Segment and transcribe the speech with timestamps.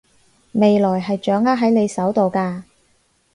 [0.53, 2.63] 未來係掌握喺你手度㗎